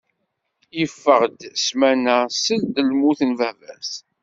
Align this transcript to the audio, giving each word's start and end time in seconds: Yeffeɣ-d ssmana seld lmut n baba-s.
Yeffeɣ-d 0.79 1.39
ssmana 1.61 2.19
seld 2.43 2.75
lmut 2.87 3.19
n 3.29 3.31
baba-s. 3.39 3.91